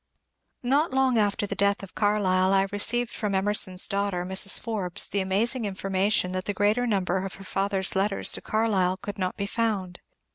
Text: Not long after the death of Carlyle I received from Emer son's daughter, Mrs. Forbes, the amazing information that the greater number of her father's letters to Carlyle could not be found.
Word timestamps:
Not 0.63 0.89
long 0.91 1.19
after 1.19 1.45
the 1.45 1.53
death 1.53 1.83
of 1.83 1.93
Carlyle 1.93 2.53
I 2.53 2.63
received 2.71 3.11
from 3.11 3.35
Emer 3.35 3.53
son's 3.53 3.87
daughter, 3.87 4.25
Mrs. 4.25 4.59
Forbes, 4.59 5.07
the 5.07 5.19
amazing 5.21 5.63
information 5.63 6.31
that 6.31 6.45
the 6.45 6.55
greater 6.55 6.87
number 6.87 7.23
of 7.23 7.35
her 7.35 7.43
father's 7.43 7.95
letters 7.95 8.31
to 8.31 8.41
Carlyle 8.41 8.97
could 8.97 9.19
not 9.19 9.37
be 9.37 9.45
found. 9.45 9.99